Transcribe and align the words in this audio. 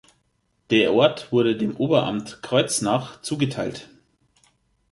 Der 0.71 0.93
Ort 0.93 1.31
wurde 1.31 1.55
dem 1.55 1.75
Oberamt 1.77 2.41
Kreuznach 2.41 3.21
zugeteilt. 3.21 3.87